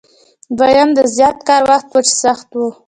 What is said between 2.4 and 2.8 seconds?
و.